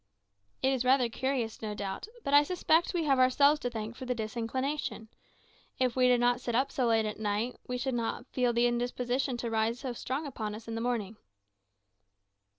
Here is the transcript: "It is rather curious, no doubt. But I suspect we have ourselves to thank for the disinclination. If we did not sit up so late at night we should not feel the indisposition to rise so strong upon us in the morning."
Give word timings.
"It 0.63 0.73
is 0.73 0.83
rather 0.83 1.09
curious, 1.09 1.61
no 1.61 1.75
doubt. 1.75 2.07
But 2.23 2.33
I 2.33 2.41
suspect 2.41 2.91
we 2.95 3.03
have 3.03 3.19
ourselves 3.19 3.59
to 3.59 3.69
thank 3.69 3.95
for 3.95 4.07
the 4.07 4.15
disinclination. 4.15 5.09
If 5.77 5.95
we 5.95 6.07
did 6.07 6.19
not 6.19 6.41
sit 6.41 6.55
up 6.55 6.71
so 6.71 6.87
late 6.87 7.05
at 7.05 7.19
night 7.19 7.57
we 7.67 7.77
should 7.77 7.93
not 7.93 8.25
feel 8.33 8.51
the 8.51 8.65
indisposition 8.65 9.37
to 9.37 9.51
rise 9.51 9.79
so 9.79 9.93
strong 9.93 10.25
upon 10.25 10.55
us 10.55 10.67
in 10.67 10.73
the 10.73 10.81
morning." 10.81 11.17